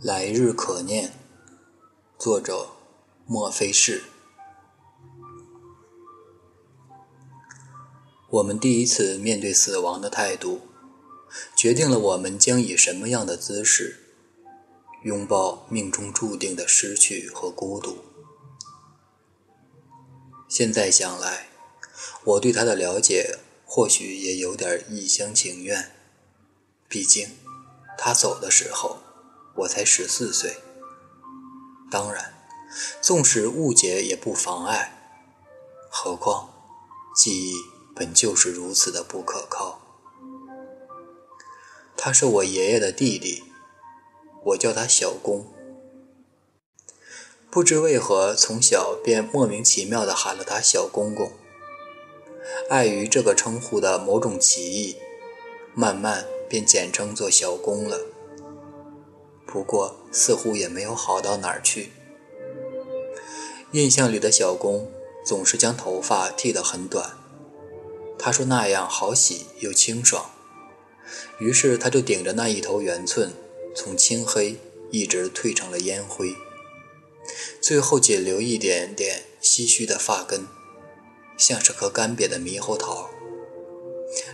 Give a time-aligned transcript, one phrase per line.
[0.00, 1.12] 来日可念，
[2.16, 2.68] 作者
[3.26, 4.04] 莫非是。
[8.30, 10.60] 我们第一次面对死亡的态度，
[11.56, 13.98] 决定了我们将以什么样的姿势
[15.02, 17.98] 拥抱命中注定的失去和孤独。
[20.48, 21.48] 现在想来，
[22.22, 25.90] 我对他的了解或许也有点一厢情愿，
[26.88, 27.30] 毕竟
[27.98, 29.07] 他走的时候。
[29.58, 30.58] 我才十四岁，
[31.90, 32.34] 当然，
[33.00, 34.92] 纵使误解也不妨碍。
[35.90, 36.50] 何况，
[37.16, 37.54] 记忆
[37.96, 39.80] 本就是如此的不可靠。
[41.96, 43.42] 他是我爷爷的弟弟，
[44.44, 45.52] 我叫他小公。
[47.50, 51.32] 不知为何，从小便莫名其妙地喊了他小公公。
[52.70, 54.96] 碍于这个称呼的某种歧义，
[55.74, 57.98] 慢慢便简称作小公了。
[59.50, 61.92] 不过，似乎也没有好到哪儿去。
[63.72, 64.92] 印象里的小公
[65.24, 67.16] 总是将头发剃得很短，
[68.18, 70.30] 他说那样好洗又清爽。
[71.38, 73.32] 于是他就顶着那一头圆寸，
[73.74, 74.58] 从青黑
[74.90, 76.36] 一直褪成了烟灰，
[77.62, 80.46] 最后仅留一点点唏嘘的发根，
[81.38, 83.08] 像是颗干瘪的猕猴桃。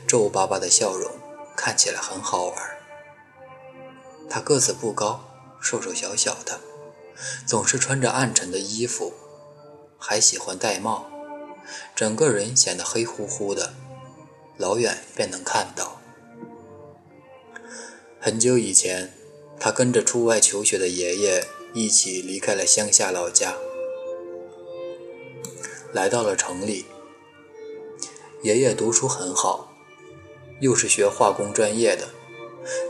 [0.09, 1.13] 皱巴巴的笑容
[1.57, 2.74] 看起来很好玩。
[4.29, 5.25] 他个子不高，
[5.61, 6.61] 瘦瘦小小的，
[7.47, 9.13] 总是穿着暗沉的衣服，
[9.99, 11.07] 还喜欢戴帽，
[11.95, 13.75] 整个人显得黑乎乎的，
[14.57, 16.01] 老远便能看到。
[18.21, 19.13] 很久以前，
[19.61, 23.55] 他跟着出外求学的爷爷一起离开了乡下老家，
[25.93, 26.87] 来到了城里。
[28.43, 29.73] 爷爷读书很好，
[30.61, 32.09] 又是学化工专业的。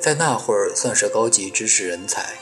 [0.00, 2.38] 在那会儿算是高级知识人才，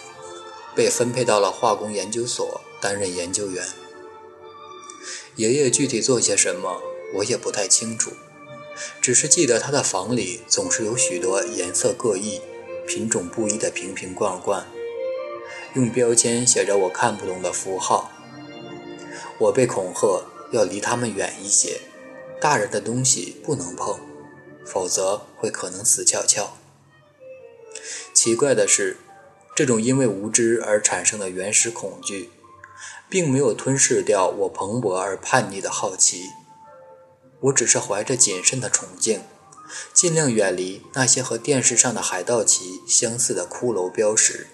[0.74, 3.64] 被分配到了化工研究所担任研究员。
[5.36, 6.82] 爷爷具体做些什么，
[7.16, 8.12] 我也不太清楚，
[9.00, 12.40] 只是记得他的房里总是有许多颜色各异、
[12.86, 14.66] 品种不一的瓶瓶罐罐，
[15.74, 18.12] 用标签写着我看不懂的符号。
[19.38, 21.80] 我被恐吓要离他们远一些，
[22.40, 23.98] 大人的东西不能碰，
[24.66, 26.56] 否则会可能死翘翘。
[28.24, 28.98] 奇怪的是，
[29.52, 32.30] 这种因为无知而产生的原始恐惧，
[33.08, 36.26] 并没有吞噬掉我蓬勃而叛逆的好奇。
[37.40, 39.22] 我只是怀着谨慎的崇敬，
[39.92, 44.46] 尽量远离那些和电视上的海盗旗相似的骷髅标识。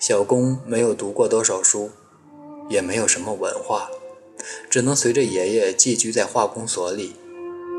[0.00, 1.92] 小工没有读过多少书，
[2.68, 3.88] 也没有什么文化，
[4.68, 7.14] 只能随着爷爷寄居在化工所里，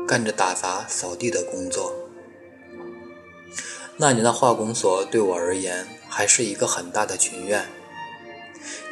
[0.08, 1.94] 干着打杂扫地的工作。
[3.98, 7.66] 那年的化工所对我而言还是一个很大的群院，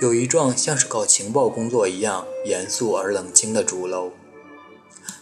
[0.00, 4.12] 有一幢像是搞情报工作一样严肃而冷清的主楼，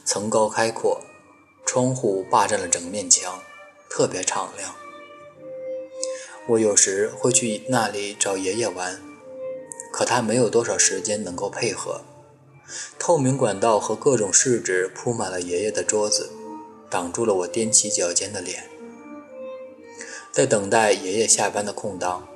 [0.05, 1.01] 层高开阔，
[1.67, 3.41] 窗户霸占了整面墙，
[3.91, 4.73] 特别敞亮。
[6.47, 9.01] 我有时会去那里找爷爷玩，
[9.93, 12.03] 可他没有多少时间能够配合。
[13.01, 16.31] 透明管道和各种试纸铺满了爷爷的桌子，
[16.89, 18.72] 挡住了我踮起脚尖的脸。
[20.33, 22.27] 在等待爷爷下班的空档，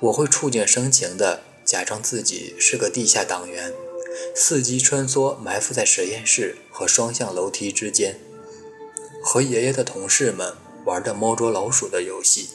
[0.00, 3.72] 我会触景生情地假装自己是个地下党员，
[4.34, 8.18] 伺机穿梭埋伏在实验室和双向楼梯之间，
[9.22, 12.48] 和爷爷的同事们玩着猫捉老鼠的游戏。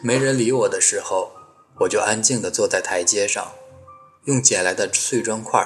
[0.00, 1.32] 没人理我的时候，
[1.80, 3.52] 我就安静地坐在台阶上，
[4.24, 5.60] 用捡来的碎砖块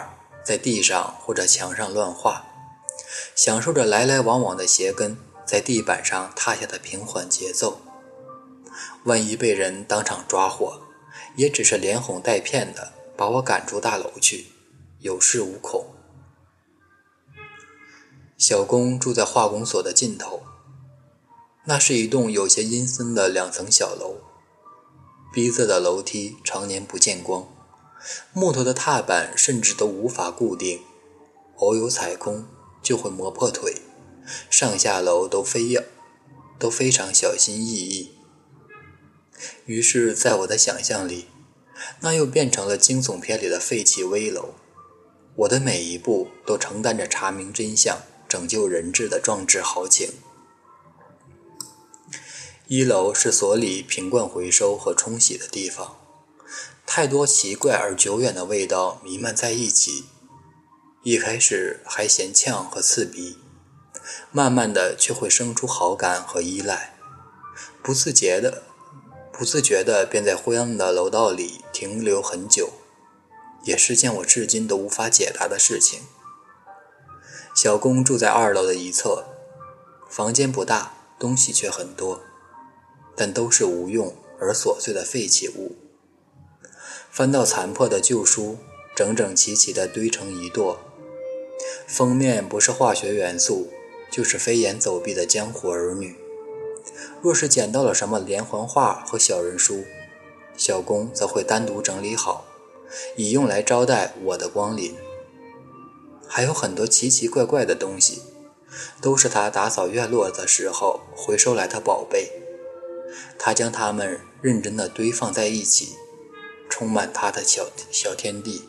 [0.45, 2.45] 在地上或者墙上乱画，
[3.37, 5.17] 享受着来来往往的鞋跟。
[5.47, 7.81] 在地板上踏下的平缓节奏，
[9.05, 10.81] 万一被人当场抓获，
[11.37, 14.47] 也只是连哄带骗的把我赶出大楼去，
[14.99, 15.87] 有恃无恐。
[18.37, 20.43] 小工住在化工所的尽头，
[21.67, 24.17] 那是一栋有些阴森的两层小楼，
[25.33, 27.49] 逼仄的楼梯常年不见光，
[28.33, 30.83] 木头的踏板甚至都无法固定，
[31.57, 32.47] 偶有踩空
[32.83, 33.86] 就会磨破腿。
[34.51, 35.83] 上下楼都非要
[36.59, 38.13] 都非常小心翼翼，
[39.67, 41.27] 于是，在我的想象里，
[42.01, 44.55] 那又变成了惊悚片里的废弃危楼。
[45.37, 50.11] 我的每一步都承担着查明真相、拯救人质的壮志豪情。
[52.67, 55.99] 一楼是所里瓶罐回收和冲洗的地方，
[56.87, 60.07] 太多奇怪而久远的味道弥漫在一起，
[61.03, 63.37] 一开始还嫌呛和刺鼻。
[64.31, 66.97] 慢慢的，却会生出好感和依赖，
[67.83, 68.63] 不自觉的、
[69.33, 72.71] 不自觉的便在灰暗的楼道里停留很久，
[73.65, 76.01] 也是件我至今都无法解答的事情。
[77.55, 79.25] 小工住在二楼的一侧，
[80.09, 82.21] 房间不大，东西却很多，
[83.17, 85.77] 但都是无用而琐碎的废弃物。
[87.11, 88.59] 翻到残破的旧书，
[88.95, 90.77] 整整齐齐地堆成一垛，
[91.87, 93.73] 封面不是化学元素，
[94.17, 96.17] 就是飞檐走壁的江湖儿女。
[97.21, 99.85] 若是捡到了什么连环画和小人书，
[100.57, 102.47] 小工则会单独整理好，
[103.15, 104.97] 以用来招待我的光临。
[106.27, 108.23] 还有很多奇奇怪怪的东西，
[109.03, 112.31] 都是他打扫院落的时候回收来的宝贝。
[113.39, 115.95] 他将它们认真地堆放在一起，
[116.71, 118.63] 充满他的小小天地。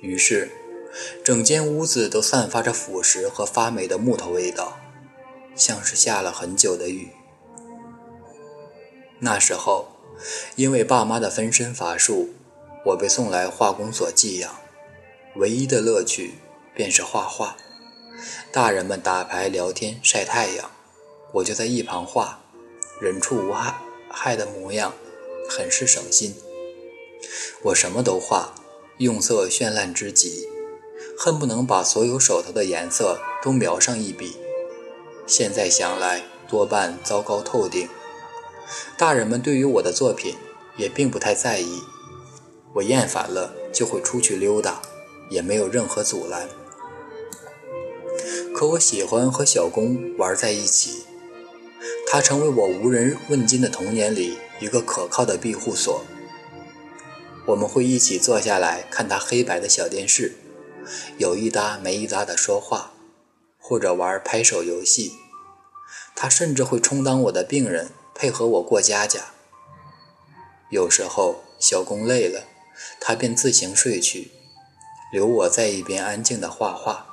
[0.00, 0.50] 于是，
[1.24, 4.78] 整间屋子都散发着腐蚀和发霉的木头味道，
[5.54, 7.08] 像是下了很久的雨。
[9.20, 9.88] 那时候，
[10.56, 12.30] 因为爸妈的分身乏术，
[12.86, 14.54] 我被送来化工所寄养。
[15.36, 16.34] 唯一的乐趣
[16.74, 17.56] 便是画画，
[18.50, 20.70] 大人们打牌、聊天、晒太阳，
[21.34, 22.40] 我就在一旁画，
[23.00, 23.74] 人畜无害
[24.10, 24.92] 害的模样，
[25.48, 26.34] 很是省心。
[27.62, 28.54] 我什么都画，
[28.98, 30.48] 用色绚烂之极，
[31.18, 34.36] 恨不能把所有手头的颜色都描上一笔。
[35.26, 37.88] 现在想来，多半糟糕透顶。
[38.96, 40.36] 大人们对于我的作品
[40.76, 41.82] 也并不太在意，
[42.74, 44.80] 我厌烦了就会出去溜达。
[45.30, 46.48] 也没有任何阻拦，
[48.54, 51.04] 可我喜欢和小公玩在一起，
[52.06, 56.02] 他成为我无人问津的童年里一个可靠的庇护所。
[57.44, 60.32] 我们会一起坐下来看他黑白的小电视，
[61.16, 62.92] 有一搭没一搭的说话，
[63.58, 65.12] 或者玩拍手游戏。
[66.14, 69.32] 他甚至会充当我的病人，配合我过家家。
[70.70, 72.44] 有时候小工累了，
[73.00, 74.32] 他便自行睡去。
[75.10, 77.06] 留我在一边安静地画画，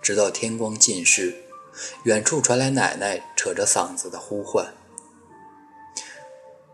[0.00, 1.42] 直到天光尽失。
[2.04, 4.74] 远处传来奶奶扯着嗓子的呼唤。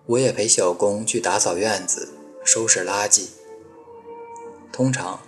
[0.06, 3.28] 我也陪小工去打扫院子、收拾垃圾。
[4.72, 5.20] 通常，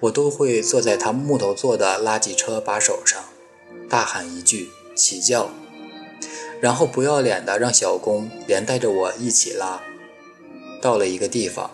[0.00, 3.22] 我都会坐在他木头做的垃圾车把手上，
[3.88, 5.50] 大喊一句“起轿”，
[6.60, 9.82] 然后不要脸的让小工连带着我一起拉。
[10.80, 11.70] 到了一个地方。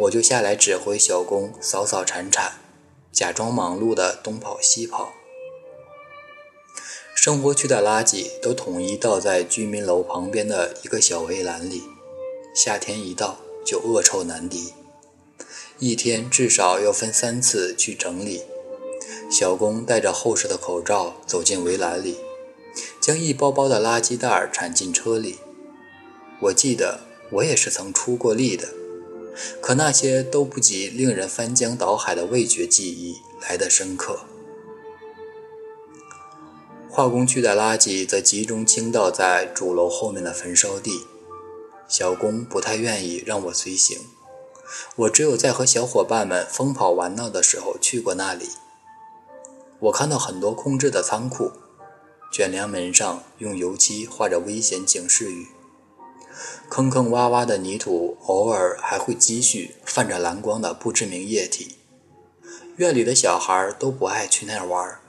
[0.00, 2.54] 我就下来指挥小工扫扫铲铲，
[3.12, 5.12] 假装忙碌的东跑西跑。
[7.14, 11.84] 生活区的垃圾都统一倒在居民楼旁边的一个小围栏里，
[12.56, 14.72] 夏天一到就恶臭难敌，
[15.78, 18.42] 一天至少要分三次去整理。
[19.30, 22.16] 小工戴着厚实的口罩走进围栏里，
[23.00, 25.38] 将一包包的垃圾袋铲进车里。
[26.40, 27.00] 我记得
[27.32, 28.68] 我也是曾出过力的。
[29.60, 34.20] 可那些都不及令人翻江倒海的味觉记忆来得深刻。
[36.90, 41.02] 化工区的垃圾则集中倾倒在主楼后面的焚烧地。
[41.86, 43.98] 小工不太愿意让我随行，
[44.96, 48.50] 我只有在和小伙伴们疯跑玩闹的时候去过那里。
[49.80, 51.52] 我看到很多空置的仓库，
[52.32, 55.48] 卷帘门上用油漆画着危险警示语。
[56.68, 61.76] 坑坑洼洼的泥土，偶尔还会积蓄泛着蓝光的不知名液体。
[62.76, 65.00] 院里的小孩都不爱去那儿玩，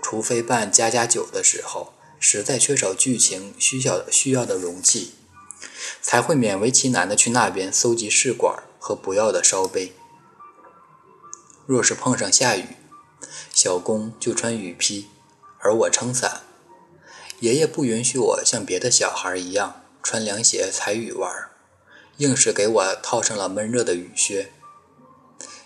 [0.00, 5.12] 除非办家家酒的时候，实在缺少剧情需要需要的容器，
[6.00, 9.94] 才会勉为其难的去那边搜集试管和不要的烧杯。
[11.64, 12.76] 若是碰上下雨，
[13.50, 15.06] 小公就穿雨披，
[15.60, 16.42] 而我撑伞。
[17.40, 19.80] 爷爷不允许我像别的小孩一样。
[20.02, 21.32] 穿凉鞋踩雨玩，
[22.18, 24.52] 硬是给我套上了闷热的雨靴。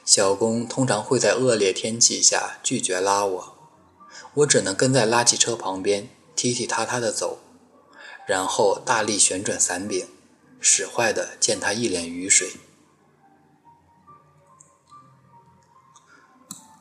[0.04, 3.54] 小工通常会在恶劣天气下拒绝拉我，
[4.34, 7.40] 我只能跟在垃圾车旁边踢踢踏踏地走，
[8.28, 10.06] 然后大力旋转伞柄，
[10.60, 12.52] 使坏的溅他一脸雨水。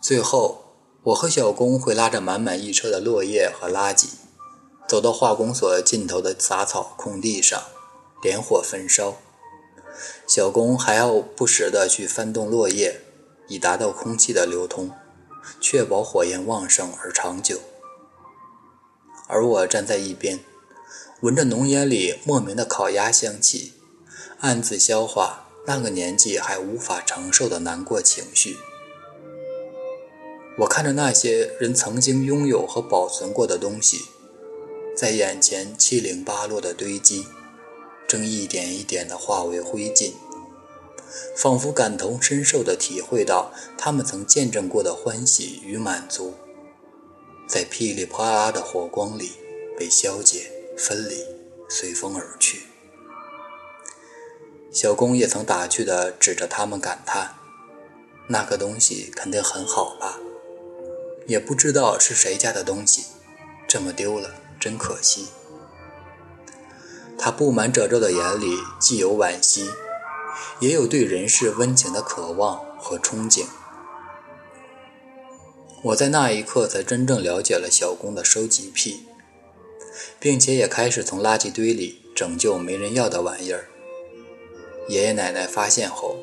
[0.08, 0.64] 最后，
[1.04, 4.06] 我和小工会拉着满满一车的落叶和垃圾。
[4.88, 7.62] 走到化工所尽头的杂草空地上，
[8.22, 9.18] 点火焚烧。
[10.26, 13.02] 小工还要不时地去翻动落叶，
[13.50, 14.92] 以达到空气的流通，
[15.60, 17.60] 确保火焰旺盛而长久。
[19.28, 20.40] 而我站在一边，
[21.20, 23.74] 闻着浓烟里莫名的烤鸭香气，
[24.40, 28.56] 暗自消化那个年纪还无法承受的难过情绪。
[30.60, 34.08] 我看着那些人曾经拥有和保存过的东西。
[34.96, 37.28] 在眼前七零八落的堆积，
[38.08, 40.14] 正一点一点地化为灰烬，
[41.36, 46.34] 仿佛感同身受地体会到他们曾见证过的欢喜与满足，
[47.48, 49.34] 在噼里啪啦的火光里
[49.78, 51.24] 被消解、分离，
[51.70, 52.64] 随风而去。
[54.72, 57.36] 小工也曾打趣地指着他们感叹
[58.30, 60.20] ：“那个东西肯定很好吧？
[61.28, 63.04] 也不知道是谁家的东西，
[63.68, 65.28] 这么丢了，真可惜。”
[67.20, 69.70] 他布满褶皱的眼里既有惋惜，
[70.60, 73.46] 也有对人世温情的渴望和憧憬。
[75.84, 79.04] 我在那一刻才真正了解了小工的收集癖，
[80.20, 83.68] 并且也开始从垃圾堆里拯救没人要的玩意儿。
[84.88, 86.18] 爷爷奶奶发现后，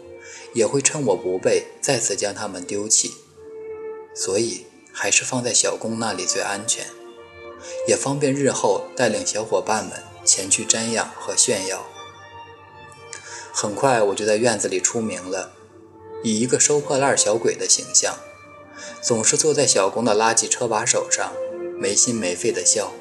[0.55, 3.13] 也会趁我不备再次将它们丢弃，
[4.15, 6.87] 所以还是放在小工那里最安全，
[7.89, 11.85] 也方便日后带领小伙伴们前去瞻仰和炫耀。
[13.53, 15.53] 很快我就在院子里出名了，
[16.23, 18.17] 以一个收破烂小鬼的形象，
[19.03, 21.35] 总是坐在小工的垃圾车把手上，
[21.79, 22.93] 没心没肺的笑。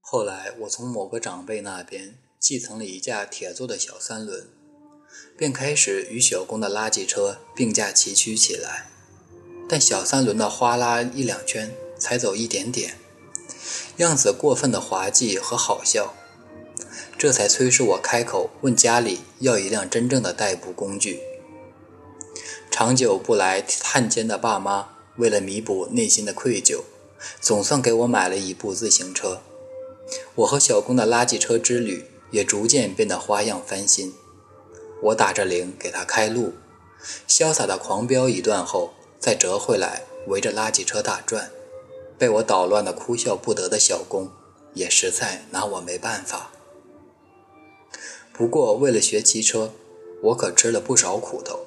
[0.00, 2.18] 后来我从某个长辈那边。
[2.42, 4.48] 继承了一架铁做的小三轮，
[5.38, 8.90] 便开始与小工的垃圾车并驾齐驱起来。
[9.72, 12.98] 但小三轮的哗啦一两圈，才走一点点，
[13.96, 16.12] 样子过分的滑稽和好笑，
[17.16, 21.20] 这才催使我开口问家里要一辆真正的代步工具。
[22.70, 26.82] 长久不来探监的爸妈，为了弥补内心的愧疚，
[27.40, 29.40] 总算给我买了一部自行车。
[30.34, 32.04] 我和小工的垃圾车之旅。
[32.32, 34.14] 也逐渐变得花样翻新。
[35.02, 36.54] 我打着铃给他开路，
[37.28, 41.50] 潇洒的狂飙一段后，再折回来围着垃圾车打转。
[42.18, 44.30] 被我捣乱的哭笑不得的小工，
[44.74, 46.52] 也实在拿我没办法。
[48.32, 49.72] 不过为了学骑车，
[50.22, 51.60] 我可吃了不少苦头。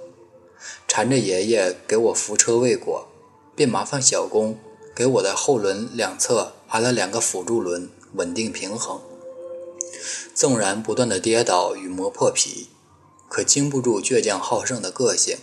[0.88, 3.08] 缠着爷爷给我扶车未果，
[3.56, 4.58] 便麻烦小工
[4.96, 9.02] 给我的后轮两侧安了两个辅助轮，稳定平衡。
[10.34, 12.70] 纵然不断的跌倒与磨破皮，
[13.28, 15.38] 可经不住倔强好胜的个性。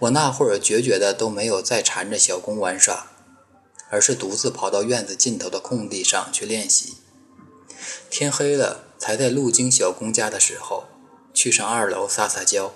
[0.00, 3.12] 我那会儿决绝的都没有再缠着小公玩耍，
[3.90, 6.94] 而是独自跑到院子尽头的空地上去练习。
[8.10, 10.84] 天黑了，才在路经小公家的时候，
[11.34, 12.74] 去上二楼撒撒娇，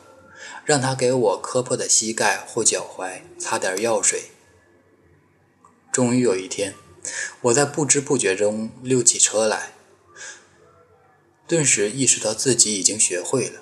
[0.64, 4.30] 让他给我磕破的膝盖或脚踝擦点药水。
[5.90, 6.74] 终于有一天，
[7.42, 9.72] 我在不知不觉中溜起车来。
[11.48, 13.60] 顿时意识到自己已经学会了，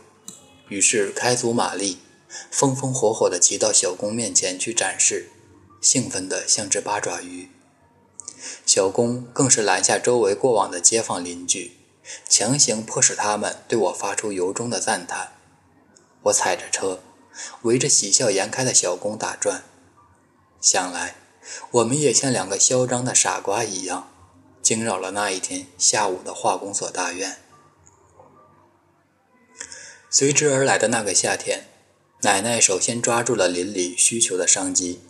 [0.68, 1.98] 于是开足马力，
[2.50, 5.30] 风风火火地骑到小公面前去展示，
[5.80, 7.48] 兴奋得像只八爪鱼。
[8.64, 11.72] 小公更是拦下周围过往的街坊邻居，
[12.28, 15.32] 强行迫使他们对我发出由衷的赞叹。
[16.24, 17.00] 我踩着车，
[17.62, 19.62] 围着喜笑颜开的小公打转，
[20.60, 21.16] 想来
[21.70, 24.10] 我们也像两个嚣张的傻瓜一样，
[24.60, 27.38] 惊扰了那一天下午的化工所大院。
[30.10, 31.66] 随之而来的那个夏天，
[32.22, 35.00] 奶奶首先抓住了邻里需求的商机，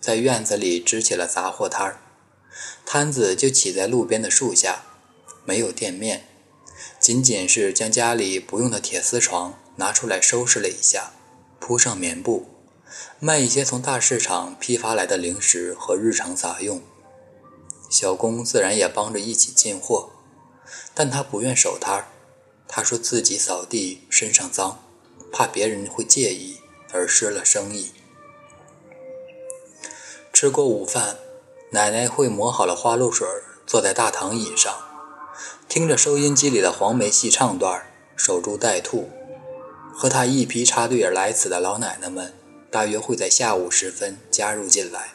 [0.00, 2.00] 在院子里支起了杂货摊儿。
[2.84, 4.82] 摊子就起在路边的树下，
[5.44, 6.26] 没有店面，
[6.98, 11.12] 仅仅是将家里不用的铁丝床拿出来收拾了一下，
[11.60, 12.48] 铺上棉布，
[13.20, 16.82] 卖一些从大市场批发来的零食和日常杂用。
[17.88, 20.10] 小工自然也帮着一起进货，
[20.94, 22.08] 但他不愿守摊儿。
[22.66, 24.82] 他说自己扫地身上脏，
[25.32, 26.60] 怕别人会介意
[26.92, 27.92] 而失了生意。
[30.32, 31.18] 吃过午饭，
[31.70, 33.26] 奶奶会磨好了花露水，
[33.66, 34.74] 坐在大躺椅上，
[35.68, 39.10] 听着收音机里的黄梅戏唱段，守株待兔。
[39.92, 42.32] 和他一批插队而来此的老奶奶们，
[42.70, 45.12] 大约会在下午时分加入进来，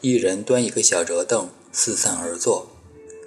[0.00, 2.66] 一人端一个小折凳，四散而坐，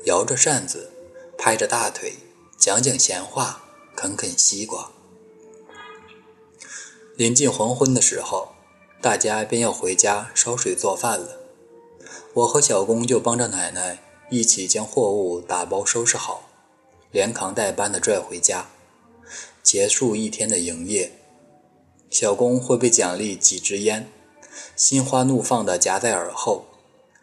[0.05, 0.91] 摇着扇子，
[1.37, 2.15] 拍着大腿。
[2.57, 3.63] 讲讲闲话，
[3.95, 4.91] 啃啃西瓜。
[7.17, 8.49] 临近黄昏的时候，
[9.01, 11.39] 大家便要回家烧水做饭了。
[12.35, 16.47] 我和小工就帮着奶奶一起将货物打包收拾好，
[17.09, 18.69] 连扛带搬的拽回家，
[19.63, 21.11] 结束一天的营业。
[22.11, 24.11] 小工会被奖励几支烟，
[24.75, 26.67] 心花怒放地夹在耳后，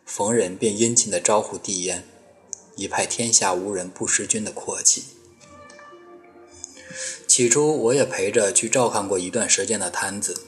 [0.04, 2.02] 逢人便殷勤地招呼递烟，
[2.74, 5.04] 一派天下无人不识君的阔气。
[7.26, 10.42] 起初我也陪着去照看过一段时间的摊子，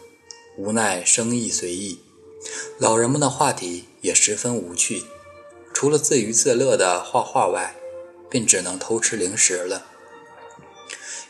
[0.57, 2.01] 无奈生意随意，
[2.79, 5.03] 老人们的话题也十分无趣，
[5.73, 7.77] 除了自娱自乐的画画外，
[8.31, 9.87] 便只能偷吃零食了。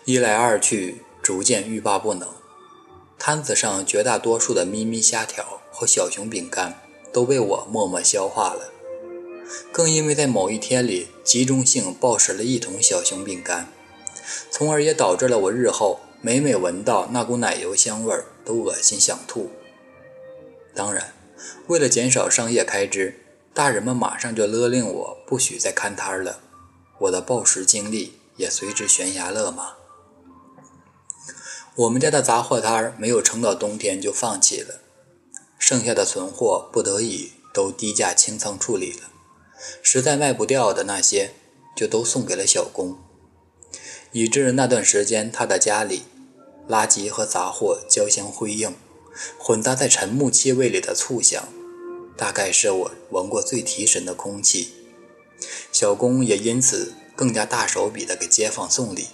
[0.05, 2.29] 一来二去，逐渐欲罢不能。
[3.19, 6.81] 摊子上绝大多数的咪咪虾条和小熊饼干
[7.13, 8.71] 都被我默默消化了。
[9.73, 13.73] 更因为在某一天里集中性暴食了一桶小熊饼干，
[14.51, 19.51] 从而也导致了我日后每每闻到那股奶油香味儿都恶心想吐。
[20.75, 21.15] 当然，
[21.69, 23.21] 为了减少商业开支，
[23.55, 26.41] 大人们马上就勒令我不许再看摊了。
[26.99, 29.75] 我的暴食经历也随之悬崖勒马。
[31.75, 34.81] 我们家的杂货摊没有撑到冬天就放弃了，
[35.59, 39.11] 剩下的存货不得已都低价清仓处理了。
[39.83, 41.35] 实在卖不掉的那些，
[41.75, 42.99] 就都送给了小工，
[44.17, 46.05] 以致那段时间他的家里，
[46.71, 48.75] 垃圾和杂货交相辉映。
[49.39, 51.47] 混杂在沉木气味里的醋香，
[52.17, 54.73] 大概是我闻过最提神的空气。
[55.71, 59.09] 小工也因此更加大手笔地给街坊送礼，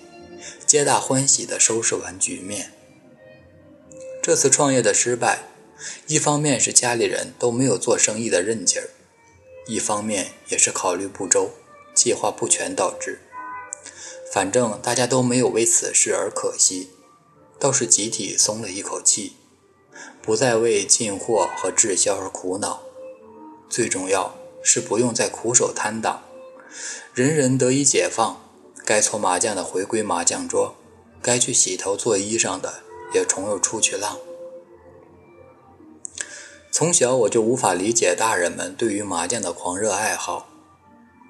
[0.65, 2.73] 皆大欢喜地收拾完局面。
[4.23, 5.49] 这次创业的失败，
[6.07, 8.91] 一方面是家里人都没有做生意的韧劲儿，
[9.67, 11.51] 一方面也是考虑不周、
[11.93, 13.19] 计划不全导致。
[14.33, 16.89] 反正大家都没有为此事而可惜，
[17.59, 19.37] 倒是集体松了一口气。
[20.23, 22.81] 不再为进货和滞销而苦恼，
[23.69, 26.23] 最重要是不用再苦守摊档，
[27.13, 28.41] 人人得以解放。
[28.87, 30.77] 该搓麻将的回归麻将桌，
[31.21, 34.19] 该去洗头做衣裳的也重又出去浪。
[36.71, 40.49] 从小我就无法理解大人们对于麻将的狂热爱好，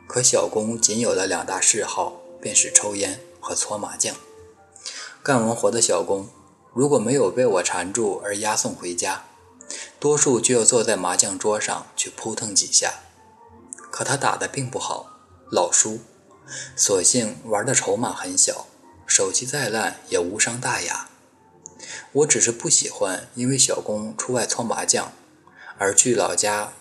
[0.06, 4.14] 可小工仅有的两大嗜好便是抽烟和搓麻将。
[5.22, 6.28] 干完活的小工。
[6.74, 9.24] 如果没有被我缠住而押送回家，
[10.00, 12.94] 多数就要坐在麻将桌上去扑腾几下。
[13.90, 15.10] 可他打的并不好，
[15.50, 16.00] 老输，
[16.74, 18.68] 所幸玩的筹码很小，
[19.06, 21.10] 手气再烂也无伤大雅。
[22.12, 25.12] 我只是不喜欢因为小工出外搓麻将，
[25.76, 26.72] 而去老家，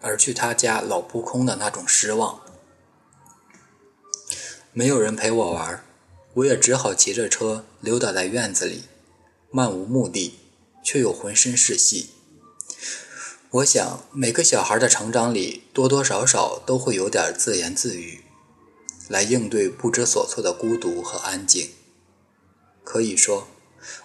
[0.00, 2.43] 而去他家老扑空的那种失望。
[4.76, 5.84] 没有人陪我玩，
[6.34, 8.82] 我也只好骑着车溜达在院子里。
[9.52, 10.34] 漫无目的，
[10.82, 12.10] 却又浑身是戏。
[13.50, 18.24] 我想，每个小孩的成长里，多多少少都会有点自言自语，
[19.06, 21.70] 来应对不知所措的孤独和安静。
[22.82, 23.46] 可以说，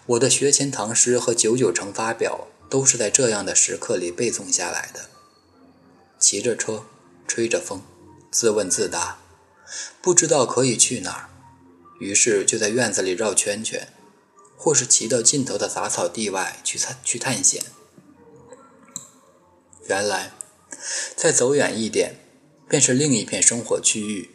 [0.06, 5.10] 我的学前唐诗和九九乘法表都是在这样的时刻里背诵下来的。
[6.20, 6.84] 骑着车，
[7.28, 7.82] 吹着风，
[8.30, 9.18] 自问自答，
[10.02, 11.30] 不知道可以去哪儿，
[12.00, 13.88] 于是就在院子里绕圈圈。
[14.62, 17.64] 或是骑到尽头的杂草地外去探去探险。
[19.88, 20.34] 原来，
[21.16, 22.16] 再走远一点，
[22.68, 24.32] 便是另一片生活区域，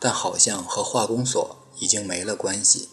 [0.00, 2.88] 但好像和化工所已经没了关系。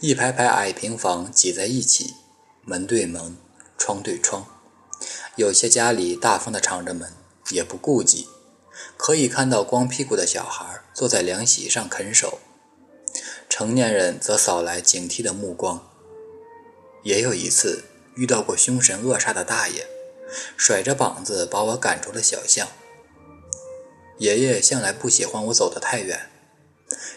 [0.00, 2.12] 一排排矮平房挤在一起，
[2.66, 3.38] 门对门，
[3.78, 4.44] 窗对窗。
[5.36, 7.14] 有些家里大方的敞着门，
[7.50, 8.28] 也不顾忌，
[9.02, 12.38] 可以看到光屁股的小孩坐在凉席上啃手。
[13.48, 15.88] 成年人则扫来警惕的目光。
[17.02, 17.84] 也有一次
[18.14, 19.86] 遇到过凶神恶煞的大爷，
[20.54, 22.68] 甩着膀子把我赶出了小巷。
[24.18, 26.28] 爷爷向来不喜欢我走得太远，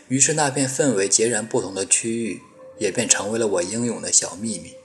[0.08, 2.42] 于是那片氛围截然不同的区域，
[2.78, 4.76] 也便成为了我英勇的小秘密，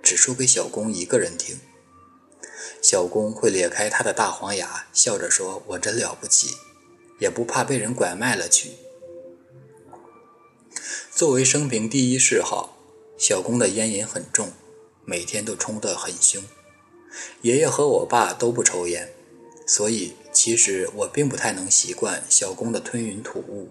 [0.00, 1.58] 只说给小公一个人听。
[2.84, 6.48] 小工会咧开他的大黄牙，笑着说：“我真了不起，
[7.18, 8.72] 也不怕被人拐卖了去。”
[11.10, 12.76] 作为生平第一嗜好，
[13.16, 14.52] 小公的烟瘾很重，
[15.06, 16.44] 每天都冲得很凶。
[17.40, 19.14] 爷爷和我爸都不抽烟，
[19.66, 23.70] 所以其实我并不太能习惯小公的吞云吐雾。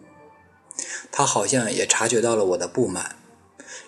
[1.12, 3.17] 他好像也察觉到了我的不满，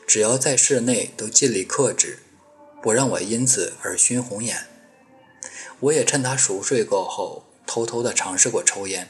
[0.05, 2.19] 只要在室内都尽力克制，
[2.83, 4.67] 不让我因此而熏红眼。
[5.85, 9.07] 我也趁他熟睡过后，偷偷地尝试过抽烟，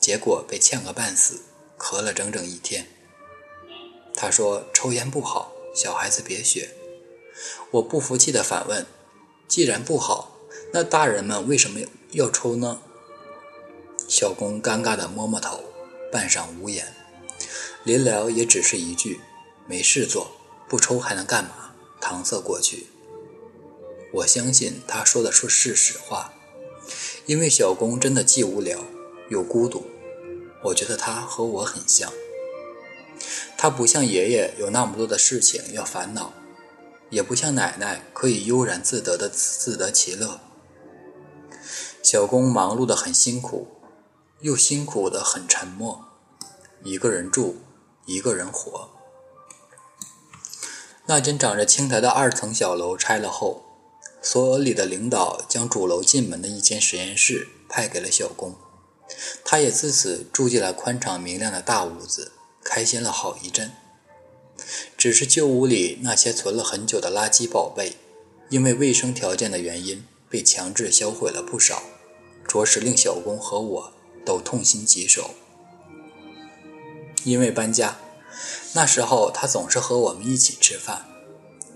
[0.00, 1.42] 结果被呛个半死，
[1.76, 2.86] 咳了整整一天。
[4.14, 6.70] 他说：“抽烟不好，小孩子别学。”
[7.72, 8.86] 我不服气地反问
[9.48, 10.36] ：“既然不好，
[10.72, 11.80] 那大人们为什么
[12.12, 12.80] 要抽呢？”
[14.06, 15.64] 小公尴尬地摸摸头，
[16.12, 16.94] 半晌无言。
[17.82, 19.20] 临了也只是一句
[19.66, 20.30] ：“没事做，
[20.68, 22.86] 不抽还能干嘛？”搪塞过去。
[24.12, 26.34] 我相信他说的是是实话，
[27.26, 28.84] 因为小公真的既无聊
[29.30, 29.86] 又孤独。
[30.64, 32.12] 我觉得他和我很像。
[33.56, 36.32] 他不像爷爷有那么多的事情要烦恼，
[37.10, 40.40] 也不像奶奶可以悠然自得的自得其乐。
[42.02, 43.68] 小公忙碌得很辛苦，
[44.40, 46.04] 又辛苦得很沉默，
[46.82, 47.56] 一个人住，
[48.06, 48.90] 一个人活。
[51.06, 53.64] 那间长着青苔的二层小楼拆了后，
[54.22, 58.54] 所里的领导将主楼进门的一间实验室派给了小工，
[59.44, 62.32] 他也自此住进了宽敞明亮的大屋子，
[62.62, 63.72] 开心了好一阵。
[64.96, 67.96] 只是旧屋里那些存了很久的垃圾宝贝，
[68.48, 71.82] 因为卫生条件的原因，被强制销毁了不少，
[72.46, 73.92] 着实令小工和我
[74.24, 75.34] 都痛心疾首。
[77.24, 77.98] 因为搬家，
[78.74, 81.06] 那时候他总是和我们一起吃饭，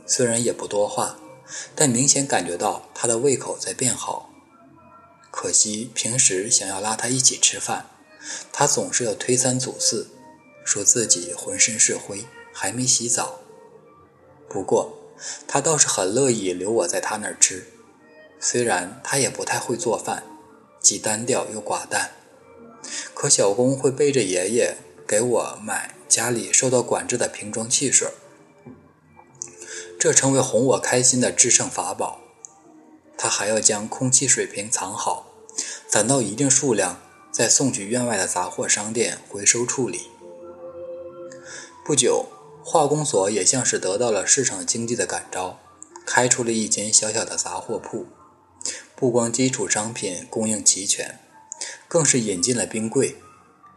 [0.07, 1.19] 虽然也不多话，
[1.75, 4.31] 但明显感觉到他的胃口在变好。
[5.31, 7.87] 可惜平时想要拉他一起吃饭，
[8.53, 10.09] 他总是要推三阻四，
[10.65, 12.25] 说自己浑身是灰。
[12.59, 13.41] 还没洗澡，
[14.49, 14.97] 不过
[15.47, 17.67] 他倒是很乐意留我在他那儿吃，
[18.41, 20.23] 虽然他也不太会做饭，
[20.81, 22.13] 既单调又寡淡，
[23.13, 28.09] 可小工会背着爷爷给我买家里受到管制的瓶装汽水，
[29.99, 32.21] 这成为哄我开心的制胜法宝。
[33.19, 35.33] 他还要将空气水瓶藏好，
[35.89, 37.01] 攒到一定数量，
[37.33, 40.11] 再送去院外的杂货商店回收处理。
[41.85, 42.27] 不久。
[42.69, 45.61] 化工所也像是得到了市场经济的感召，
[46.05, 48.09] 开出了一间小小的杂货铺。
[48.97, 51.21] 不光基础商品供应齐全，
[51.87, 53.15] 更是引进了冰柜，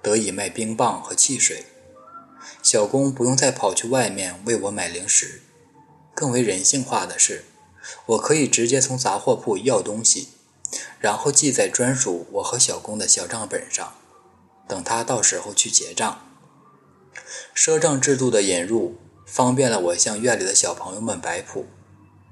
[0.01, 1.67] 得以卖冰棒和汽水。
[2.63, 5.43] 小工不用再跑去外面为我买零食。
[6.19, 7.45] 更为人性化的是，
[8.07, 10.27] 我可以直接从杂货铺要东西，
[10.99, 13.93] 然后记在专属我和小工的小账本上，
[14.67, 16.19] 等他到时候去结账。
[17.55, 21.67] 赊账制度的引入，方便了我向院里的小朋友们摆谱，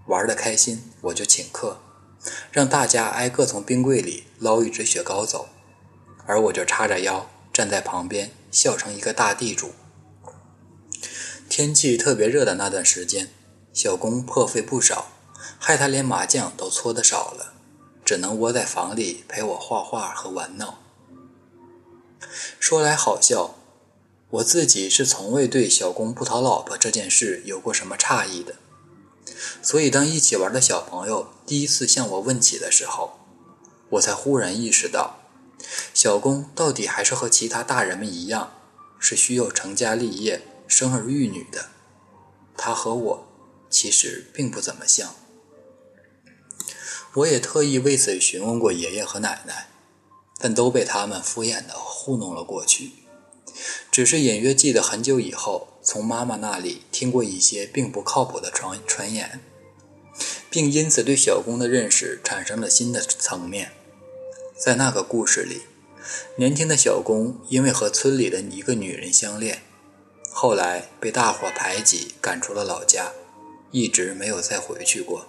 [0.08, 1.80] 玩得开心我就请客，
[2.52, 5.48] 让大家挨个从冰柜里捞一支雪糕走，
[6.26, 9.72] 而我就叉着腰站在旁边笑成一个大地主。
[11.48, 13.30] 天气特别热的那段时间，
[13.78, 15.10] 小工破费不少，
[15.60, 17.54] 害他连麻将都搓得少了，
[18.04, 20.80] 只能窝在房里陪我画画和玩闹。
[22.60, 23.54] 说来好笑。
[24.32, 28.56] 我自己是从未对小公不讨老婆这件事有过什么诧异的，
[29.62, 33.20] 所以当一起玩的小朋友第一次向我问起的时候，
[33.92, 35.20] 我才忽然意识到，
[35.94, 38.54] 小公到底还是和其他大人们一样，
[38.98, 41.68] 是需要成家立业、生儿育女的。
[42.58, 43.27] 他和我
[43.70, 45.16] 其实并不怎么像。
[47.14, 49.70] 我也特意为此询问过爷爷和奶奶，
[50.38, 52.92] 但都被他们敷衍的糊弄了过去。
[53.92, 59.40] 只是隐约记得很久以后，从妈妈那里听过一些并不靠谱的传传言，
[60.52, 63.72] 并因此对小公的认识产生了新的层面。
[64.56, 65.64] 在那个故事里，
[66.36, 69.64] 年轻的小公因为和村里的一个女人相恋，
[70.32, 73.12] 后来被大伙排挤，赶出了老家，
[73.80, 75.28] 一直没有再回去过。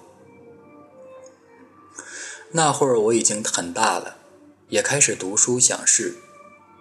[2.53, 4.17] 那会儿我已经很大了，
[4.71, 6.15] 也开始读书想事。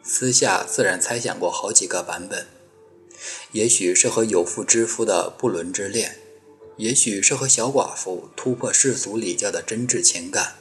[0.02, 2.48] 私下自然猜想过好几个版本，
[3.52, 6.18] 也许是和有妇之夫的不伦之恋，
[6.78, 10.56] 也许是和小寡妇突破世俗礼教的真挚情感，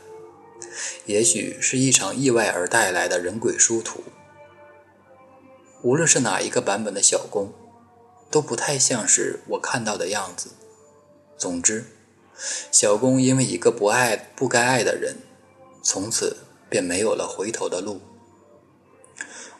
[1.05, 4.03] 也许是一场意外而带来的人鬼殊途。
[5.83, 7.53] 无论是哪一个版本的小公，
[8.29, 10.49] 都不太像是我看到的样子。
[11.39, 11.85] 总之，
[12.73, 15.17] 小公因为一个不爱不该爱的人，
[15.83, 18.01] 从此便没有了回头的路。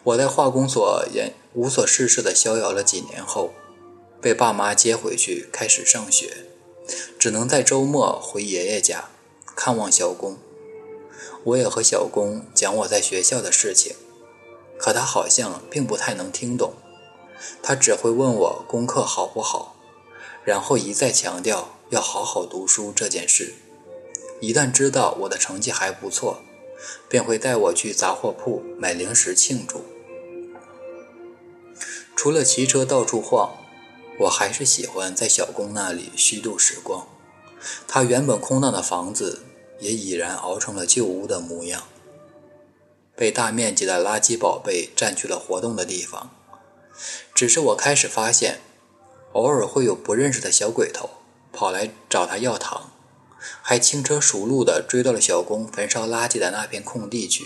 [0.05, 3.53] 我在化工所也无所事事的逍遥了几年后，
[4.21, 6.47] 被爸妈接回去开始上学，
[7.19, 9.11] 只能在周末回爷爷家
[9.55, 10.39] 看望小公。
[11.45, 13.95] 我也和小公讲我在学校的事情，
[14.79, 16.73] 可他好像并不太能听懂，
[17.63, 19.76] 他只会问我功课好不好，
[20.47, 23.55] 然后一再强调要好好读书这件事。
[24.41, 26.41] 一旦知道我的成绩还不错，
[27.09, 29.85] 便会带我去杂货铺买零食庆祝。
[32.15, 33.57] 除了骑车到处晃，
[34.21, 37.09] 我还是喜欢在小工那里虚度时光。
[37.89, 39.43] 他原本空荡的房子
[39.81, 41.89] 也已然熬成了旧屋的模样，
[43.17, 46.31] 被大面积的垃圾宝贝占据了活动的地方。
[47.35, 48.61] 只是我开始发现，
[49.37, 51.11] 偶尔会有不认识的小鬼头
[51.53, 52.91] 跑来找他要糖，
[53.61, 57.45] 还轻车熟路地追到了小工焚烧垃圾的那片空地去。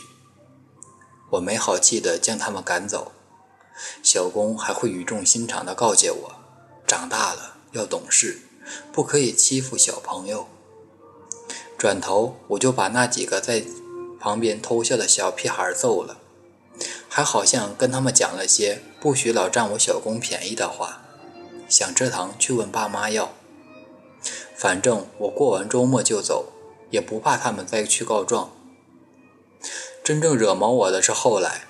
[1.31, 3.11] 我没好气地将他们赶走。
[4.05, 6.35] 小工还会语重心长地告诫我
[6.87, 8.39] ：“长大了要懂事，
[8.93, 10.47] 不可以欺负小朋友。”
[11.77, 13.65] 转头我就把那几个在
[14.21, 16.19] 旁边偷笑的小屁孩揍了，
[17.09, 21.00] 还好像跟他们讲了些不许老占我小工便宜的话，
[21.71, 23.33] 想吃糖去问爸妈要。
[24.55, 26.53] 反正我过完周末就走，
[26.91, 28.51] 也不怕他们再去告状。
[30.05, 31.63] 真正惹毛我的是后来，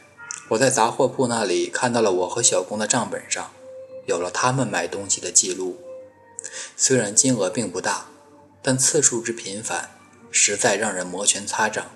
[0.48, 3.52] 我在杂货铺那里看到了我和小工的账本上，
[4.06, 5.78] 有了他们买东西的记录。
[6.76, 8.06] 虽然金额并不大，
[8.62, 9.90] 但次数之频繁，
[10.30, 11.86] 实在让人摩拳擦掌。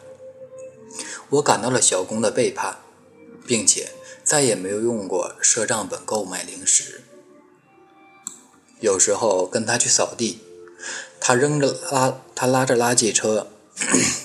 [1.30, 2.76] 我感到了小工的背叛，
[3.46, 3.90] 并且
[4.22, 7.02] 再也没有用过赊账本购买零食。
[8.84, 10.40] 有时候跟他去扫地，
[11.18, 13.46] 他扔着拉，他拉着垃圾车。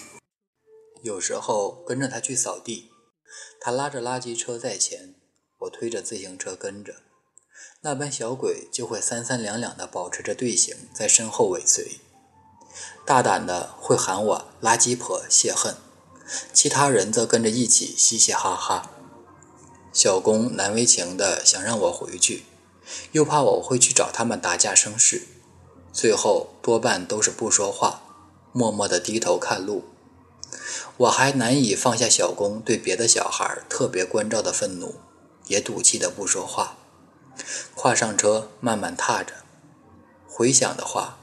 [1.02, 2.89] 有时候跟着他去扫地，
[3.62, 5.15] 他拉着垃圾车在前，
[5.60, 6.95] 我推着自行车跟着，
[7.84, 12.02] 那班小鬼就会三三两两的保持着队形在身后尾随，
[13.06, 15.78] 大胆的会喊我“垃圾婆”泄恨，
[16.52, 18.91] 其他人则跟着一起嘻嘻哈哈。
[19.93, 22.43] 小工难为情的想让我回去，
[23.12, 25.28] 又怕我会去找他们打架生事，
[25.91, 28.02] 最后多半都是不说话，
[28.52, 29.86] 默默地低头看路。
[30.97, 34.95] 我还难以放下小工对别的小孩特别关照的愤怒，
[35.47, 36.78] 也赌气的不说话，
[37.75, 39.34] 跨上车慢慢踏着。
[40.28, 41.19] 回想的话，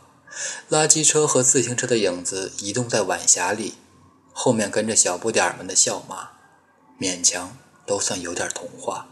[0.71, 3.75] 垃圾车和自行车的影子移动在晚霞里，
[4.33, 6.31] 后面跟着小不点儿们的笑骂，
[7.01, 9.09] 勉强都算有点童话。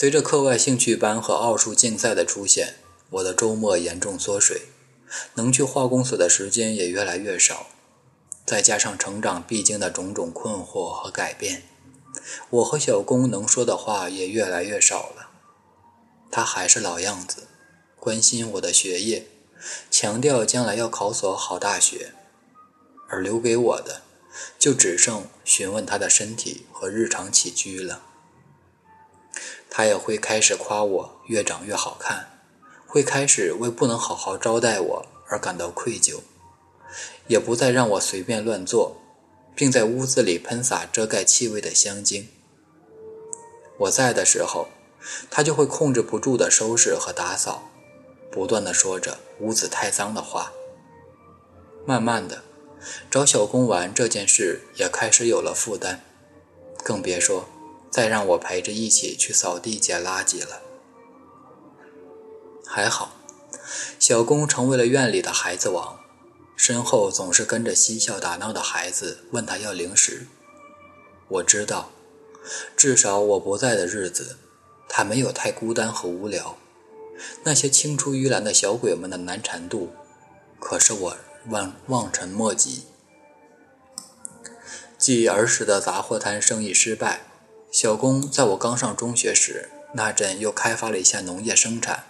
[0.00, 2.76] 随着课外兴趣班和奥数竞赛的出现，
[3.10, 4.68] 我的周末严重缩水，
[5.34, 7.66] 能去化工所的时间也越来越少。
[8.46, 11.64] 再加上成长必经的种种困惑和改变，
[12.48, 15.30] 我和小工能说的话也越来越少了。
[16.30, 17.48] 他还是老样子，
[17.98, 19.26] 关心我的学业，
[19.90, 22.12] 强调将来要考所好大学，
[23.08, 24.02] 而留给我的，
[24.60, 28.04] 就只剩询问他的身体和日常起居了。
[29.70, 32.40] 他也会开始夸我越长越好看，
[32.86, 36.20] 会开始为不能好好招待我而感到愧疚。
[37.26, 38.96] 也不再让我随便乱坐，
[39.54, 42.28] 并在屋子里喷洒遮盖气味的香精。
[43.80, 44.68] 我在的时候，
[45.30, 47.70] 他就会控制不住地收拾和打扫，
[48.32, 50.52] 不断地说着屋子太脏的话。
[51.84, 52.42] 慢慢的，
[53.10, 56.00] 找小公玩这件事也开始有了负担，
[56.82, 57.48] 更别说
[57.98, 60.62] 再让我陪着一起去扫地捡垃圾了。
[62.64, 63.16] 还好，
[63.98, 65.98] 小工成为了院里的孩子王。
[66.54, 70.28] 身后总是跟着嬉笑打闹的孩子，问他要零食。
[71.26, 71.90] 我知道，
[72.76, 74.36] 至少我不在的日子，
[74.88, 76.56] 他没有太孤单和无聊。
[77.42, 79.90] 那些青出于蓝的小鬼们的难缠度，
[80.60, 81.16] 可是我
[81.48, 82.84] 望望尘莫及。
[84.96, 87.22] 继儿时的杂货摊生意失败，
[87.70, 92.04] 小工在我刚上中学时，那阵又开发了一下农业生产，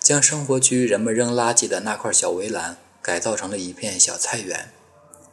[0.00, 2.78] 将生活区人们扔垃圾的那块小围栏。
[3.02, 4.72] 改造成了一片小菜园，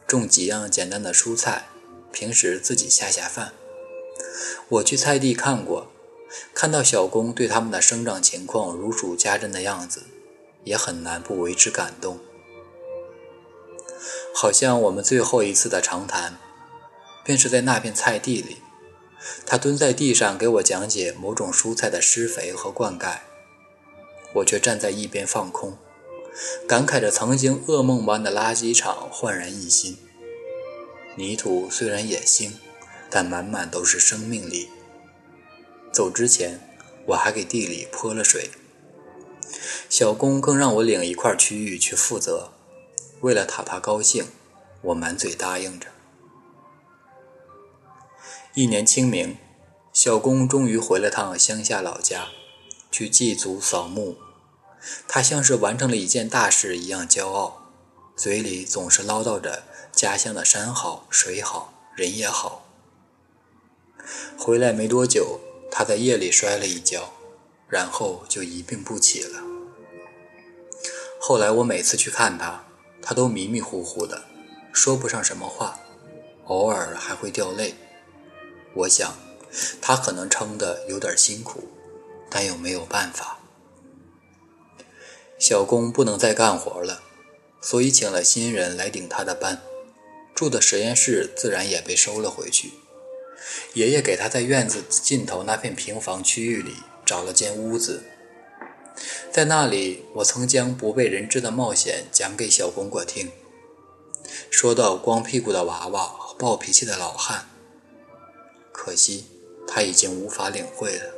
[0.06, 1.64] 种几样简单的蔬菜，
[2.12, 3.52] 平时自己下下饭。
[4.68, 5.88] 我去菜地看过，
[6.54, 10.04] 看到小工对他们的生长情况如数家珍的样子，
[10.62, 12.20] 也很难不为之感动。
[14.32, 16.38] 好像我们最后一次的长谈，
[17.24, 18.58] 便是在那片菜地里，
[19.46, 23.18] 他蹲在地上给我讲解某种蔬菜的施肥和灌溉，
[24.34, 25.78] 我却站在一边放空。
[26.66, 29.96] 感慨着曾经噩梦般的垃圾场焕然一新，
[31.16, 32.50] 泥土虽然也腥，
[33.08, 34.68] 但满满都是生命力。
[35.92, 36.58] 走之前，
[37.06, 38.50] 我还给地里泼了水。
[39.88, 42.50] 小工更让我领一块区域去负责，
[43.20, 44.24] 为了塔塔高兴，
[44.82, 45.86] 我满嘴答应着。
[48.56, 49.36] 一年清明，
[49.92, 52.28] 小工终于回了趟乡下老家，
[52.88, 54.16] 去祭祖扫墓。
[55.08, 57.72] 他像是完成了一件大事一样骄傲，
[58.14, 62.64] 嘴里总是唠叨着家乡的山好水好人也好。
[64.38, 67.12] 回来没多久，他在夜里摔了一跤，
[67.66, 69.42] 然后就一病不起了。
[71.18, 72.64] 后来我每次去看他，
[73.02, 74.26] 他都迷迷糊糊的，
[74.72, 75.80] 说不上什么话，
[76.44, 77.74] 偶尔还会掉泪。
[78.74, 79.14] 我想，
[79.80, 81.68] 他可能撑得有点辛苦，
[82.28, 83.38] 但又没有办法。
[85.38, 87.02] 小工不能再干活了，
[87.60, 89.62] 所以请了新人来顶他的班，
[90.34, 92.72] 住的实验室自然也被收了回去。
[93.74, 98.02] 爷爷给他在院子尽头那片平房区域里找了间屋子，
[99.30, 103.30] 在那里，我曾将不被人知的冒险讲给小公过听。
[104.50, 107.48] 说到光屁股的娃娃和暴脾气的老汉。
[108.76, 109.24] 可惜
[109.68, 111.14] 他已经无法领会了。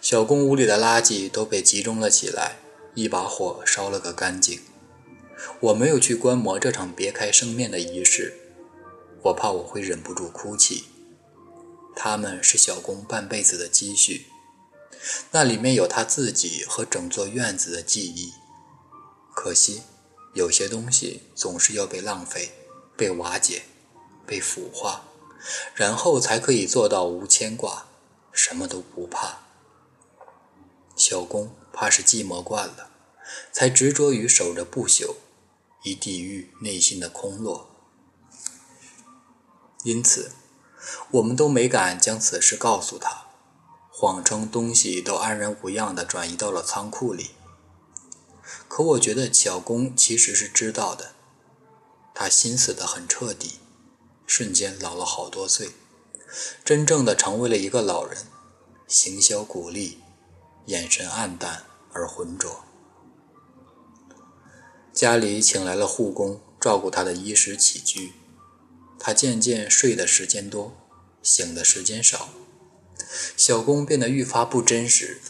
[0.00, 2.58] 小公屋里的垃圾都被集中了起来，
[2.94, 4.60] 一把火烧了个干净。
[5.58, 8.34] 我没有去观摩这场别开生面的仪式，
[9.24, 10.84] 我怕我会忍不住哭泣。
[11.96, 14.26] 他们是小公半辈子的积蓄，
[15.32, 18.32] 那里面有他自己和整座院子的记忆。
[19.34, 19.82] 可惜，
[20.34, 22.50] 有些东西总是要被浪费、
[22.96, 23.62] 被瓦解、
[24.26, 25.04] 被腐化，
[25.74, 27.86] 然后才可以做到无牵挂，
[28.32, 29.38] 什么都不怕。
[30.96, 32.90] 小公怕是寂寞惯了，
[33.52, 35.14] 才执着于守着不朽。
[35.84, 37.68] 以抵御内心的空落，
[39.82, 40.30] 因此，
[41.10, 43.26] 我们都没敢将此事告诉他，
[43.90, 47.32] 谎称东西都安然无恙地转移到了仓库里。
[48.68, 51.14] 可我觉得小公其实是知道的，
[52.14, 53.58] 他心死得很彻底，
[54.34, 55.72] 瞬间老了好多岁，
[56.64, 58.16] 真正的成为了一个老人，
[58.88, 59.98] 形销骨立，
[60.64, 62.64] 眼神暗淡而浑浊。
[64.90, 68.14] 家里请来了护工，照顾他的衣食起居。
[68.98, 70.78] 他渐渐睡的时间多，
[71.22, 72.30] 醒的时间少。
[73.36, 75.20] 小工变得愈发不真实，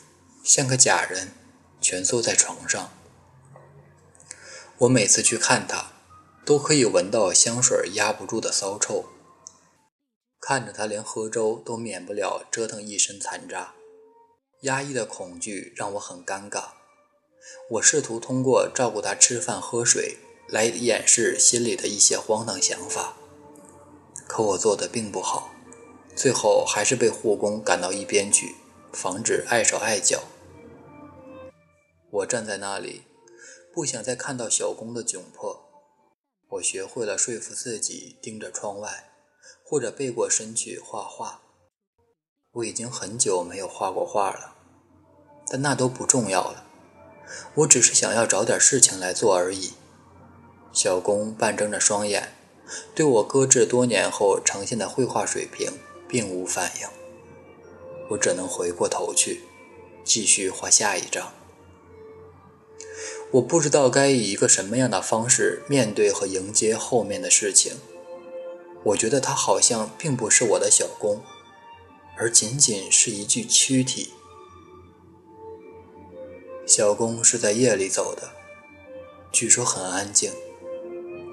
[0.45, 1.33] 像个假人，
[1.81, 2.93] 蜷缩在床上。
[4.79, 5.92] 我每次去看他，
[6.53, 9.07] 都可以闻到香水压不住的骚臭。
[10.39, 13.73] 看着他连喝粥都免不了折腾一身残渣，
[14.61, 16.73] 压抑的恐惧让我很尴尬。
[17.71, 23.17] 我试图通过照顾他吃饭喝水来掩饰心里的一些荒唐想法，
[24.29, 25.55] 可我做的并不好，
[26.15, 28.57] 最后还是被护工赶到一边去，
[28.93, 30.25] 防止碍手碍脚。
[32.11, 33.05] 我站在那里，
[33.73, 35.62] 不想再看到小工的窘迫。
[36.53, 39.11] 我学会了说服自己盯着窗外，
[39.65, 41.41] 或者背过身去画画。
[42.53, 44.55] 我已经很久没有画过画了，
[45.47, 46.67] 但那都不重要了。
[47.55, 49.73] 我只是想要找点事情来做而已。
[50.75, 52.35] 小公半睁着双眼，
[52.95, 55.73] 对我搁置多年后呈现的绘画水平
[56.07, 56.89] 并无反应。
[58.11, 59.45] 我只能回过头去，
[60.05, 61.33] 继续画下一张。
[63.33, 67.73] 我不知道该以一个什么样的方式面对和迎接后面的事情。
[68.85, 71.23] 我觉得他好像并不是我的小公，
[72.19, 74.13] 而仅仅是一具躯体。
[76.67, 78.33] 小公是在夜里走的，
[79.33, 80.31] 据说很安静，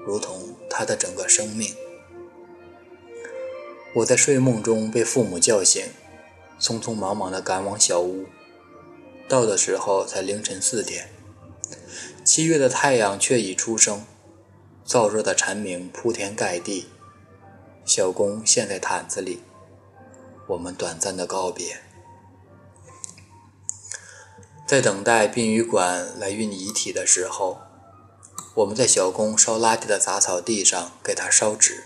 [0.06, 1.74] 如同他的整个生命。
[3.96, 5.84] 我在睡梦中被父母叫醒，
[6.58, 8.24] 匆匆忙忙地赶往小屋，
[9.28, 11.10] 到的时候才凌晨四点。
[12.32, 14.06] 七月的太阳却已出生，
[14.86, 16.86] 燥热的蝉鸣铺天盖地。
[17.84, 19.42] 小工陷在毯子里，
[20.46, 21.80] 我们短暂的告别。
[24.64, 27.58] 在等待殡仪馆来运遗体的时候，
[28.54, 31.82] 我们在小工烧垃圾的杂草地上给他烧纸。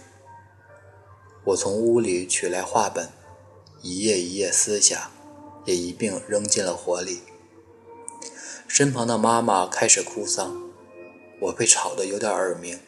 [1.45, 3.09] 我从屋里取来画本，
[3.81, 5.11] 一页一页撕下，
[5.65, 7.23] 也一并扔进了火里。
[8.67, 10.63] 身旁的妈妈开始哭丧，
[11.41, 12.79] 我被吵得有点耳鸣，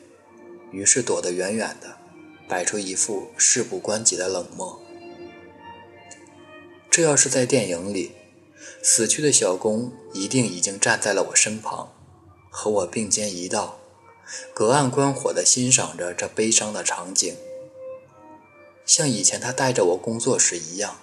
[0.71, 1.97] 于是躲得远远的，
[2.49, 4.81] 摆出一副事不关己的冷漠。
[6.91, 8.12] 这要是在电影里。
[8.83, 11.93] 死去的小公一定已经站在了我身旁，
[12.51, 13.79] 和我并肩一道，
[14.55, 17.37] 隔岸观火地欣赏着这悲伤的场景，
[18.85, 20.99] 像以前他带着我工作时一样。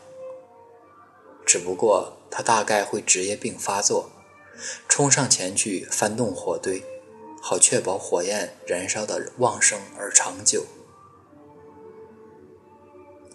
[1.45, 4.09] 只不过他大概会职业病发作，
[4.87, 6.83] 冲上前去翻动火堆，
[7.41, 10.65] 好确保火焰燃烧的旺盛而长久。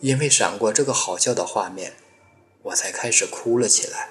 [0.01, 1.95] 因为闪过这个好笑的画面，
[2.63, 4.11] 我才开始哭了起来。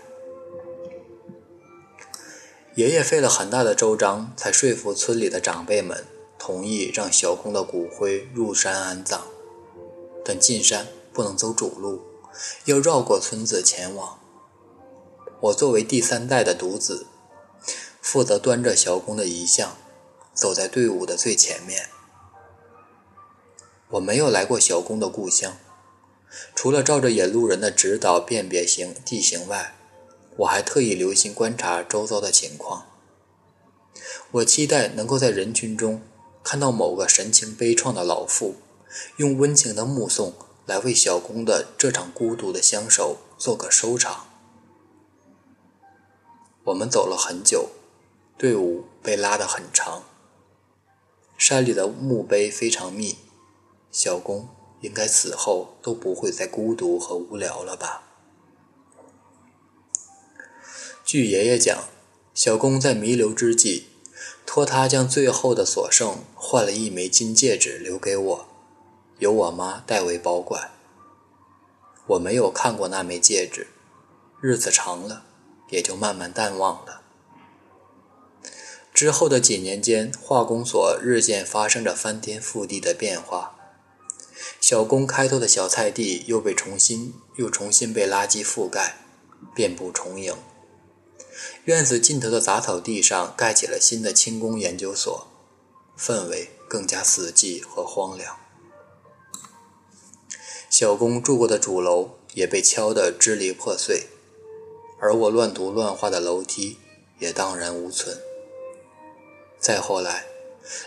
[2.75, 6.05] 爷爷费了很大的周章，才说服村里的长辈们
[6.37, 9.21] 同意让小公的骨灰入山安葬，
[10.23, 12.01] 但进山不能走主路，
[12.65, 14.19] 要绕过村子前往。
[15.39, 17.05] 我作为第三代的独子，
[18.01, 19.77] 负责端着小公的遗像，
[20.33, 21.89] 走在队伍的最前面。
[23.89, 25.57] 我没有来过小公的故乡，
[26.55, 29.75] 除了照着引路人的指导辨别形地形外。
[30.37, 32.85] 我还特意留心观察周遭的情况。
[34.29, 36.01] 我期待能够在人群中
[36.43, 38.55] 看到某个神情悲怆的老妇，
[39.17, 40.33] 用温情的目送
[40.65, 44.26] 来为小公的这场孤独的相守做个收场。
[46.67, 47.69] 我们走了很久，
[48.37, 50.03] 队伍被拉得很长。
[51.37, 53.15] 山里的墓碑非常密，
[53.89, 54.49] 小公
[54.81, 58.03] 应该死后都不会再孤独和无聊了吧？
[61.05, 61.85] 据爷爷讲，
[62.33, 63.87] 小公在弥留之际，
[64.45, 68.47] 托他将最后的所剩换了一枚金戒指留给我，
[69.19, 70.71] 由我妈代为保管。
[72.07, 73.67] 我没有看过那枚戒指，
[74.41, 75.23] 日子长了，
[75.69, 77.01] 也就慢慢淡忘了。
[78.93, 83.55] 之后的几年间，化工所日渐发生着翻天覆地的变化。
[84.59, 88.97] 小工开拓的小菜地又被重新又重新被垃圾覆盖，
[89.53, 90.35] 遍布重影。
[91.65, 95.27] 院子尽头的杂草地上盖起了新的轻工研究所，
[95.97, 98.35] 氛围更加死寂和荒凉。
[100.69, 104.07] 小工住过的主楼也被敲得支离破碎，
[104.99, 106.77] 而我乱涂乱画的楼梯
[107.19, 108.17] 也荡然无存。
[109.59, 110.25] 再后来，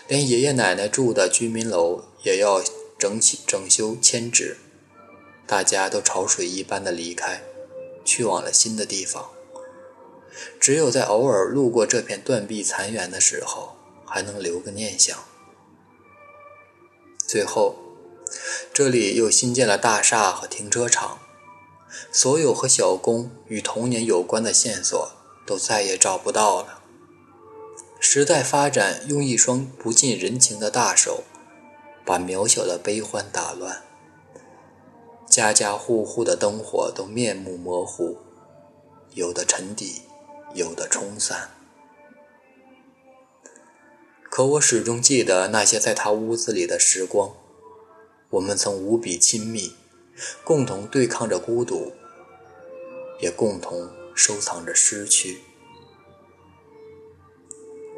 [0.06, 2.62] 连爷爷奶奶住的居民楼也要
[2.98, 4.58] 整起整修迁址，
[5.46, 7.42] 大家都潮水一般的离开，
[8.04, 9.30] 去往了新的地方。
[10.61, 15.18] 只有在偶尔路过这片断壁残垣的时候，还能留个念想。
[17.26, 17.76] 最后，
[18.72, 21.18] 这里又新建了大厦和停车场，
[22.12, 25.11] 所有和小工与童年有关的线索
[25.47, 26.82] 都再也找不到了。
[27.99, 31.24] 时代发展用一双不近人情的大手，
[32.05, 33.82] 把渺小的悲欢打乱。
[35.28, 38.16] 家家户户的灯火都面目模糊，
[39.14, 40.03] 有的沉底，
[40.55, 41.51] 有的冲散。
[44.30, 47.32] 可我始终记得那些在他屋子里的时光，
[48.30, 49.74] 我们曾无比亲密，
[50.45, 51.93] 共同对抗着孤独，
[53.21, 55.43] 也共同收藏着失去。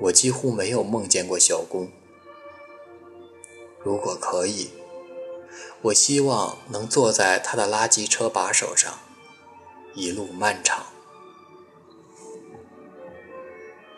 [0.03, 1.91] 我几乎没有梦见过小工。
[3.85, 4.71] 如果可以，
[5.83, 8.99] 我希望能坐在他的垃圾车把手上，
[9.95, 10.92] 一路漫长。